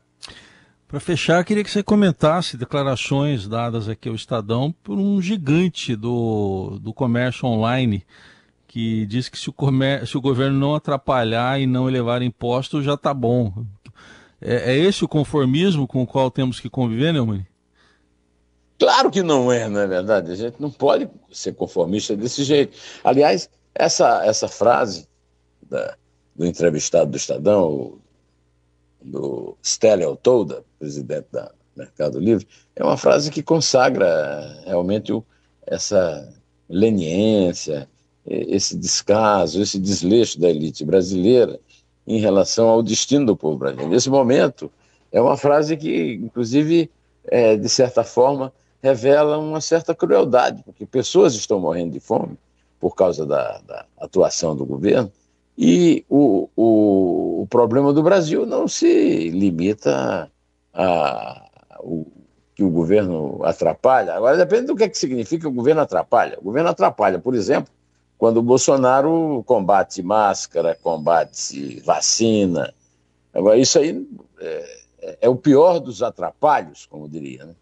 Para 0.86 1.00
fechar, 1.00 1.44
queria 1.44 1.62
que 1.62 1.70
você 1.70 1.82
comentasse 1.82 2.56
declarações 2.56 3.46
dadas 3.46 3.88
aqui 3.88 4.08
ao 4.08 4.14
Estadão 4.14 4.72
por 4.82 4.96
um 4.98 5.20
gigante 5.20 5.94
do, 5.94 6.78
do 6.80 6.94
comércio 6.94 7.46
online 7.46 8.06
que 8.66 9.04
diz 9.06 9.28
que 9.28 9.38
se 9.38 9.50
o, 9.50 9.52
comer, 9.52 10.06
se 10.06 10.16
o 10.16 10.20
governo 10.20 10.58
não 10.58 10.74
atrapalhar 10.74 11.60
e 11.60 11.66
não 11.66 11.88
elevar 11.88 12.22
impostos 12.22 12.84
já 12.84 12.94
está 12.94 13.12
bom. 13.12 13.52
É, 14.40 14.72
é, 14.72 14.78
esse 14.78 15.04
o 15.04 15.08
conformismo 15.08 15.86
com 15.86 16.02
o 16.02 16.06
qual 16.06 16.30
temos 16.30 16.60
que 16.60 16.70
conviver, 16.70 17.12
Neumann? 17.12 17.46
Claro 18.78 19.10
que 19.10 19.22
não 19.22 19.50
é, 19.50 19.68
não 19.68 19.80
é 19.80 19.86
verdade? 19.86 20.30
A 20.30 20.36
gente 20.36 20.60
não 20.60 20.70
pode 20.70 21.08
ser 21.32 21.54
conformista 21.54 22.16
desse 22.16 22.44
jeito. 22.44 22.78
Aliás, 23.02 23.50
essa, 23.74 24.24
essa 24.24 24.46
frase 24.46 25.08
da, 25.68 25.96
do 26.36 26.46
entrevistado 26.46 27.10
do 27.10 27.16
Estadão, 27.16 27.98
do 29.08 29.56
Stélio 29.64 30.16
Tolda, 30.16 30.62
presidente 30.78 31.26
da 31.32 31.50
Mercado 31.76 32.18
Livre, 32.18 32.46
é 32.76 32.84
uma 32.84 32.96
frase 32.96 33.30
que 33.30 33.42
consagra 33.42 34.62
realmente 34.64 35.12
o, 35.12 35.24
essa 35.66 36.32
leniência, 36.68 37.88
esse 38.26 38.76
descaso, 38.76 39.62
esse 39.62 39.78
desleixo 39.78 40.38
da 40.38 40.50
elite 40.50 40.84
brasileira 40.84 41.58
em 42.06 42.18
relação 42.18 42.68
ao 42.68 42.82
destino 42.82 43.26
do 43.26 43.36
povo 43.36 43.58
brasileiro. 43.58 43.90
Nesse 43.90 44.10
momento, 44.10 44.70
é 45.10 45.20
uma 45.20 45.36
frase 45.36 45.76
que, 45.76 46.14
inclusive, 46.14 46.90
é, 47.24 47.56
de 47.56 47.68
certa 47.68 48.04
forma, 48.04 48.52
revela 48.82 49.38
uma 49.38 49.60
certa 49.60 49.94
crueldade, 49.94 50.62
porque 50.64 50.86
pessoas 50.86 51.34
estão 51.34 51.58
morrendo 51.58 51.92
de 51.92 52.00
fome 52.00 52.38
por 52.78 52.94
causa 52.94 53.26
da, 53.26 53.58
da 53.66 53.86
atuação 53.98 54.54
do 54.54 54.64
governo, 54.64 55.10
E 55.60 56.04
o, 56.08 56.48
o, 56.54 57.42
o 57.42 57.46
problema 57.50 57.92
do 57.92 58.00
Brasil 58.00 58.46
não 58.46 58.68
se 58.68 59.28
limita 59.30 60.30
a, 60.72 61.42
a 61.68 61.80
o, 61.80 62.06
que 62.54 62.62
o 62.62 62.70
governo 62.70 63.40
atrapalha. 63.42 64.14
Agora 64.14 64.36
depende 64.36 64.66
do 64.66 64.76
que, 64.76 64.84
é 64.84 64.88
que 64.88 64.96
significa 64.96 65.48
o 65.48 65.52
governo 65.52 65.80
atrapalha. 65.80 66.38
O 66.40 66.44
governo 66.44 66.70
atrapalha, 66.70 67.18
por 67.18 67.34
exemplo, 67.34 67.72
quando 68.16 68.36
o 68.36 68.42
Bolsonaro 68.42 69.42
combate 69.46 70.00
máscara, 70.00 70.78
combate 70.80 71.80
vacina. 71.80 72.72
Agora, 73.34 73.58
isso 73.58 73.80
aí 73.80 74.06
é, 74.38 74.80
é, 75.00 75.18
é 75.22 75.28
o 75.28 75.34
pior 75.34 75.80
dos 75.80 76.04
atrapalhos, 76.04 76.86
como 76.86 77.08
diria. 77.08 77.46
Né? 77.46 77.54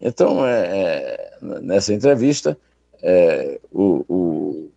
Então, 0.00 0.46
é, 0.46 0.60
é, 0.60 1.38
nessa 1.60 1.92
entrevista, 1.92 2.56
é, 3.02 3.60
o, 3.72 4.04
o 4.08 4.71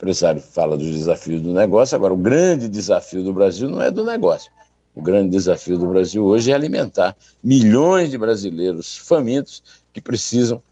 empresário 0.00 0.40
fala 0.40 0.78
dos 0.78 0.90
desafios 0.90 1.42
do 1.42 1.52
negócio. 1.52 1.94
Agora, 1.94 2.14
o 2.14 2.16
grande 2.16 2.68
desafio 2.68 3.22
do 3.22 3.34
Brasil 3.34 3.68
não 3.68 3.82
é 3.82 3.90
do 3.90 4.02
negócio. 4.02 4.50
O 4.94 5.02
grande 5.02 5.30
desafio 5.30 5.78
do 5.78 5.86
Brasil 5.86 6.24
hoje 6.24 6.50
é 6.50 6.54
alimentar 6.54 7.14
milhões 7.44 8.10
de 8.10 8.16
brasileiros 8.16 8.96
famintos 8.96 9.62
que 9.92 10.00
precisam 10.00 10.62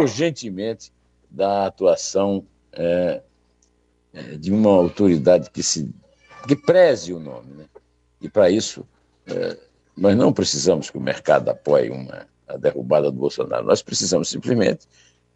urgentemente 0.00 0.90
da 1.30 1.66
atuação 1.66 2.44
é, 2.72 3.20
é 4.14 4.22
de 4.36 4.50
uma 4.50 4.70
autoridade 4.70 5.50
que 5.50 5.62
se 5.62 5.88
que 6.48 6.56
preze 6.56 7.12
o 7.12 7.20
nome, 7.20 7.52
né? 7.52 7.64
E 8.20 8.28
para 8.28 8.50
isso 8.50 8.84
é, 9.26 9.56
nós 9.96 10.16
não 10.16 10.32
precisamos 10.32 10.90
que 10.90 10.98
o 10.98 11.00
mercado 11.00 11.50
apoie 11.50 11.90
uma, 11.90 12.26
a 12.48 12.56
derrubada 12.56 13.12
do 13.12 13.18
Bolsonaro. 13.18 13.64
Nós 13.64 13.82
precisamos 13.82 14.28
simplesmente 14.28 14.88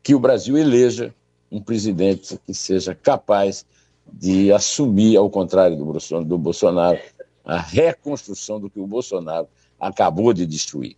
que 0.03 0.15
o 0.15 0.19
Brasil 0.19 0.59
eleja 0.59 1.15
um 1.51 1.61
presidente 1.61 2.39
que 2.47 2.55
seja 2.55 2.95
capaz 2.95 3.65
de 4.13 4.53
assumir, 4.53 5.17
ao 5.17 5.29
contrário 5.29 5.77
do 5.77 6.39
Bolsonaro, 6.39 6.99
a 7.45 7.59
reconstrução 7.59 8.61
do 8.61 8.71
que 8.71 8.81
o 8.81 8.87
Bolsonaro 8.87 9.49
acabou 9.79 10.33
de 10.33 10.47
destruir. 10.47 10.97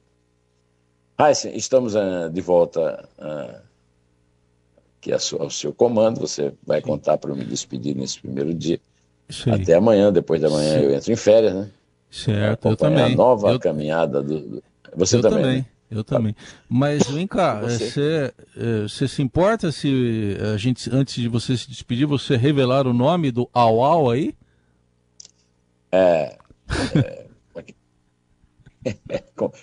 Heisen, 1.20 1.54
estamos 1.56 1.94
uh, 1.94 2.30
de 2.32 2.40
volta 2.40 3.08
uh, 3.18 3.60
aqui 4.98 5.12
ao 5.12 5.50
seu 5.50 5.72
comando. 5.72 6.20
Você 6.20 6.54
vai 6.64 6.80
contar 6.80 7.18
para 7.18 7.34
me 7.34 7.44
despedir 7.44 7.96
nesse 7.96 8.20
primeiro 8.20 8.54
dia. 8.54 8.80
Até 9.52 9.74
amanhã, 9.74 10.12
depois 10.12 10.40
da 10.40 10.48
manhã 10.48 10.78
Sim. 10.78 10.84
eu 10.84 10.94
entro 10.94 11.12
em 11.12 11.16
férias, 11.16 11.54
né? 11.54 11.70
Certo, 12.10 12.68
eu 12.68 12.76
também. 12.76 13.04
A 13.04 13.08
nova 13.16 13.50
eu... 13.50 13.60
caminhada 13.60 14.22
do. 14.22 14.40
do... 14.40 14.62
Você 14.94 15.16
eu 15.16 15.20
também. 15.20 15.42
também. 15.42 15.58
Né? 15.58 15.66
Eu 15.90 16.04
também. 16.04 16.34
Mas 16.68 17.06
vem 17.08 17.26
cá, 17.26 17.60
você, 17.62 18.32
eh, 18.56 18.82
você 18.82 19.08
se 19.08 19.22
importa 19.22 19.72
se 19.72 20.36
a 20.52 20.56
gente, 20.56 20.90
antes 20.92 21.14
de 21.14 21.28
você 21.28 21.56
se 21.56 21.68
despedir, 21.68 22.06
você 22.06 22.36
revelar 22.36 22.86
o 22.86 22.92
nome 22.92 23.30
do 23.30 23.48
Au 23.52 23.82
Au 23.82 24.10
aí? 24.10 24.34
É. 25.90 26.36
é 26.94 27.28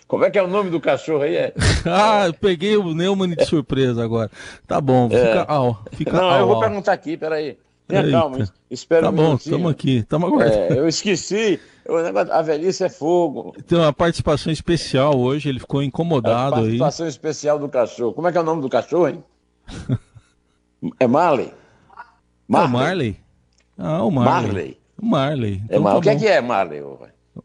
como 0.08 0.25
é 0.25 0.29
que 0.29 0.38
é 0.38 0.44
o 0.44 0.48
nome 0.48 0.70
do 0.70 0.79
cachorro 0.79 1.24
aí? 1.24 1.36
É... 1.36 1.53
ah, 1.86 2.27
eu 2.27 2.34
peguei 2.34 2.75
o 2.77 2.94
Neumann 2.94 3.36
de 3.36 3.46
surpresa 3.46 4.03
agora. 4.03 4.29
Tá 4.67 4.82
bom, 4.82 5.10
fica 5.10 5.20
é... 5.20 5.46
au. 5.48 5.79
Fica 5.91 6.13
Não, 6.13 6.29
au, 6.29 6.39
eu 6.39 6.48
vou 6.48 6.60
perguntar 6.60 6.94
aqui, 6.94 7.17
peraí. 7.17 7.58
Tenha 7.88 8.01
Eita. 8.01 8.20
calma, 8.20 8.50
espera 8.70 9.04
tá 9.04 9.10
um 9.10 9.15
bom, 9.15 9.36
estamos 9.36 9.72
aqui, 9.72 9.98
estamos 9.98 10.27
aguardando. 10.27 10.74
É, 10.74 10.80
eu 10.80 10.88
esqueci, 10.88 11.60
o 11.88 12.01
negócio, 12.01 12.34
a 12.34 12.42
velhice 12.42 12.84
é 12.84 12.89
fogo. 12.89 13.56
Tem 13.68 13.77
uma 13.77 13.94
participação 13.94 14.51
especial 14.51 15.15
hoje, 15.20 15.50
ele 15.50 15.60
ficou 15.60 15.84
incomodado 15.84 16.56
aí. 16.56 16.62
Participação 16.62 17.08
especial 17.08 17.60
do 17.60 17.70
cachorro. 17.70 18.13
Como 18.13 18.27
é 18.27 18.32
que 18.32 18.38
é 18.39 18.42
o 18.42 18.44
nome 18.44 18.63
do 18.63 18.70
cachorro, 18.70 19.08
hein? 19.08 19.24
é 21.00 21.06
Marley? 21.06 21.54
Marley? 22.48 22.68
É 22.68 22.72
Marley? 22.72 23.20
Ah, 23.77 24.04
o 24.04 24.12
Marley. 24.12 24.44
Marley. 24.46 24.80
O 25.00 25.06
Marley. 25.06 25.62
Então, 25.65 25.77
é 25.77 25.80
Marley. 25.80 25.94
Tá 25.94 25.98
o 25.98 26.01
que 26.01 26.10
é, 26.10 26.15
que 26.15 26.27
é 26.27 26.42
Marley? 26.42 26.82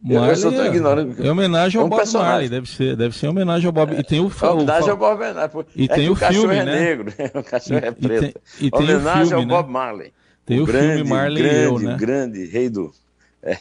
Marley 0.02 0.30
eu 0.30 0.36
só 0.36 0.50
tô 0.50 0.64
ignorando. 0.64 1.26
É 1.26 1.30
homenagem 1.30 1.78
ao 1.78 1.84
é 1.84 1.86
um 1.86 1.90
Bob 1.90 1.98
personagem. 1.98 2.30
Marley, 2.30 2.48
deve 2.48 2.70
ser, 2.70 2.96
deve 2.96 3.16
ser 3.16 3.28
homenagem 3.28 3.66
ao 3.66 3.72
Bob. 3.72 3.94
É. 3.94 4.00
E 4.00 4.04
tem 4.04 4.20
o 4.20 4.30
filme. 4.30 4.54
Homenagem 4.54 4.90
ao 4.90 4.96
Bob 4.96 5.18
Marley. 5.18 5.66
E 5.76 5.84
é 5.84 5.88
tem 5.88 6.08
o, 6.08 6.12
o 6.12 6.16
filme, 6.16 6.34
cachorro 6.34 6.52
né? 6.52 6.58
é 6.58 6.64
negro, 6.64 7.12
o 7.34 7.42
cachorro 7.42 7.80
e, 7.82 7.86
é 7.86 7.90
preto. 7.90 8.24
E 8.24 8.30
tem, 8.30 8.68
e 8.68 8.70
tem 8.70 8.80
homenagem 8.80 9.22
o 9.22 9.26
filme, 9.26 9.42
ao 9.42 9.48
né? 9.48 9.54
Bob 9.54 9.70
Marley. 9.70 10.12
Tem 10.50 10.60
o, 10.60 10.62
o 10.64 10.66
grande, 10.66 10.94
filme 10.96 11.10
Marley 11.10 11.42
grande, 11.42 11.58
e 11.58 11.64
eu, 11.64 11.78
né? 11.78 11.96
grande 11.96 12.44
rei 12.46 12.68
do. 12.68 12.92
É, 13.42 13.58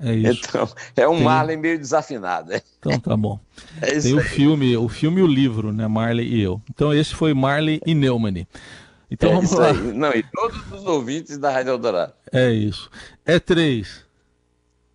é 0.00 0.14
isso. 0.14 0.42
Então, 0.48 0.68
é 0.96 1.08
um 1.08 1.14
Tem- 1.16 1.24
Marley 1.24 1.56
meio 1.56 1.78
desafinado. 1.78 2.52
é. 2.52 2.62
Então 2.78 2.98
tá 3.00 3.16
bom. 3.16 3.38
É 3.80 3.98
Tem 4.00 4.14
o 4.14 4.18
aí. 4.18 4.24
filme, 4.24 4.76
o 4.76 4.88
filme 4.88 5.20
e 5.20 5.22
o 5.24 5.26
livro, 5.26 5.72
né? 5.72 5.86
Marley 5.88 6.26
e 6.28 6.40
eu. 6.42 6.60
Então 6.70 6.92
esse 6.94 7.14
foi 7.14 7.32
Marley 7.34 7.80
e 7.86 7.94
Neumann. 7.94 8.46
Então 9.10 9.30
É 9.30 9.34
vamos 9.34 9.50
lá. 9.52 9.68
aí. 9.70 9.74
Não, 9.92 10.10
e 10.12 10.22
todos 10.22 10.58
os 10.72 10.84
ouvintes 10.86 11.36
da 11.38 11.50
Rádio 11.50 11.70
Eldorado. 11.70 12.12
É 12.32 12.50
isso. 12.50 12.90
É 13.26 13.38
três. 13.38 14.04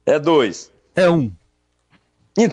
É 0.06 0.18
dois. 0.20 0.72
É 0.96 1.10
um. 1.10 1.32
Em. 2.38 2.50